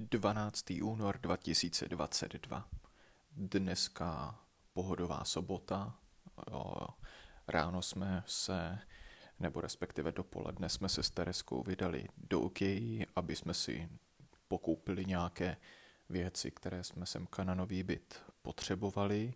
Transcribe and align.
12. 0.00 0.64
únor 0.82 1.18
2022. 1.18 2.68
Dneska 3.32 4.38
pohodová 4.72 5.24
sobota. 5.24 5.98
Ráno 7.48 7.82
jsme 7.82 8.22
se, 8.26 8.78
nebo 9.40 9.60
respektive 9.60 10.12
dopoledne 10.12 10.68
jsme 10.68 10.88
se 10.88 11.02
s 11.02 11.10
Tereskou 11.10 11.62
vydali 11.62 12.08
do 12.16 12.40
Okej, 12.40 13.06
aby 13.16 13.36
jsme 13.36 13.54
si 13.54 13.88
pokoupili 14.48 15.04
nějaké 15.04 15.56
věci, 16.08 16.50
které 16.50 16.84
jsme 16.84 17.06
sem 17.06 17.28
na 17.42 17.54
nový 17.54 17.82
byt 17.82 18.22
potřebovali 18.42 19.34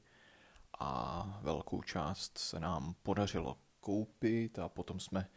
a 0.78 1.22
velkou 1.42 1.82
část 1.82 2.38
se 2.38 2.60
nám 2.60 2.94
podařilo 3.02 3.58
koupit 3.80 4.58
a 4.58 4.68
potom 4.68 5.00
jsme, 5.00 5.28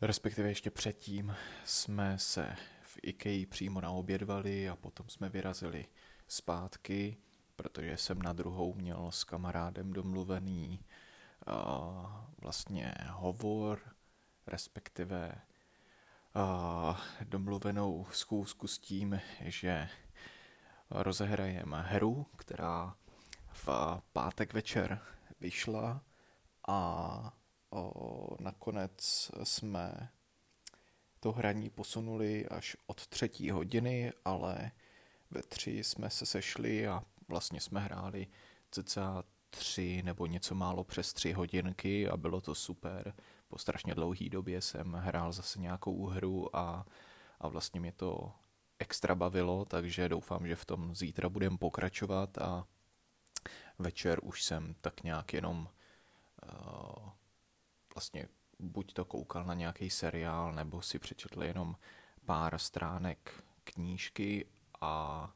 respektive 0.00 0.48
ještě 0.48 0.70
předtím, 0.70 1.36
jsme 1.64 2.18
se 2.18 2.56
v 2.92 2.98
IKEA 3.02 3.46
přímo 3.48 3.80
naobědvali 3.80 4.68
a 4.68 4.76
potom 4.76 5.08
jsme 5.08 5.28
vyrazili 5.28 5.86
zpátky, 6.28 7.16
protože 7.56 7.96
jsem 7.96 8.22
na 8.22 8.32
druhou 8.32 8.74
měl 8.74 9.10
s 9.10 9.24
kamarádem 9.24 9.92
domluvený 9.92 10.80
uh, 11.46 11.54
vlastně 12.38 12.94
hovor, 13.08 13.80
respektive 14.46 15.34
uh, 16.36 16.96
domluvenou 17.24 18.06
schůzku 18.10 18.66
s 18.66 18.78
tím, 18.78 19.20
že 19.40 19.88
rozehrajeme 20.90 21.82
hru, 21.82 22.26
která 22.36 22.96
v 23.52 23.68
pátek 24.12 24.52
večer 24.52 25.00
vyšla 25.40 26.02
a 26.68 27.32
o, 27.70 28.36
nakonec 28.40 29.30
jsme 29.42 30.08
to 31.22 31.32
hraní 31.32 31.70
posunuli 31.70 32.46
až 32.46 32.76
od 32.86 33.06
třetí 33.06 33.50
hodiny, 33.50 34.12
ale 34.24 34.70
ve 35.30 35.42
tři 35.42 35.84
jsme 35.84 36.10
se 36.10 36.26
sešli 36.26 36.88
a 36.88 37.02
vlastně 37.28 37.60
jsme 37.60 37.80
hráli 37.80 38.26
cca 38.70 39.22
tři 39.50 40.02
nebo 40.04 40.26
něco 40.26 40.54
málo 40.54 40.84
přes 40.84 41.12
tři 41.12 41.32
hodinky 41.32 42.08
a 42.08 42.16
bylo 42.16 42.40
to 42.40 42.54
super. 42.54 43.14
Po 43.48 43.58
strašně 43.58 43.94
dlouhé 43.94 44.28
době 44.28 44.60
jsem 44.62 44.92
hrál 44.92 45.32
zase 45.32 45.60
nějakou 45.60 46.06
hru 46.06 46.56
a, 46.56 46.86
a 47.40 47.48
vlastně 47.48 47.80
mě 47.80 47.92
to 47.92 48.32
extra 48.78 49.14
bavilo, 49.14 49.64
takže 49.64 50.08
doufám, 50.08 50.46
že 50.46 50.56
v 50.56 50.64
tom 50.64 50.94
zítra 50.94 51.28
budeme 51.28 51.58
pokračovat 51.58 52.38
a 52.38 52.64
večer 53.78 54.18
už 54.22 54.42
jsem 54.44 54.74
tak 54.80 55.02
nějak 55.02 55.32
jenom 55.32 55.68
uh, 56.42 57.08
vlastně 57.94 58.28
buď 58.62 58.92
to 58.92 59.04
koukal 59.04 59.44
na 59.44 59.54
nějaký 59.54 59.90
seriál, 59.90 60.52
nebo 60.52 60.82
si 60.82 60.98
přečetl 60.98 61.42
jenom 61.42 61.76
pár 62.24 62.58
stránek 62.58 63.44
knížky 63.64 64.46
a 64.80 65.30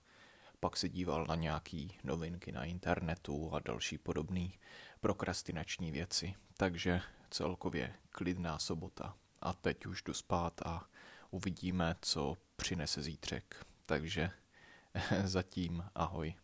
pak 0.60 0.76
se 0.76 0.88
díval 0.88 1.26
na 1.28 1.34
nějaký 1.34 1.98
novinky 2.04 2.52
na 2.52 2.64
internetu 2.64 3.50
a 3.54 3.58
další 3.58 3.98
podobné 3.98 4.48
prokrastinační 5.00 5.92
věci. 5.92 6.34
Takže 6.56 7.00
celkově 7.30 7.94
klidná 8.10 8.58
sobota. 8.58 9.14
A 9.40 9.52
teď 9.52 9.86
už 9.86 10.02
jdu 10.02 10.14
spát 10.14 10.62
a 10.66 10.86
uvidíme, 11.30 11.96
co 12.02 12.36
přinese 12.56 13.02
zítřek. 13.02 13.66
Takže 13.86 14.30
zatím 15.24 15.84
ahoj. 15.94 16.34